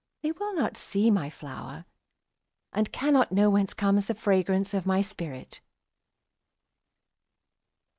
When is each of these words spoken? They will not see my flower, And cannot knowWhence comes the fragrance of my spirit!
They 0.23 0.31
will 0.31 0.55
not 0.55 0.77
see 0.77 1.11
my 1.11 1.29
flower, 1.29 1.85
And 2.73 2.91
cannot 2.91 3.29
knowWhence 3.29 3.75
comes 3.75 4.07
the 4.07 4.15
fragrance 4.15 4.73
of 4.73 4.87
my 4.87 4.99
spirit! 5.03 5.61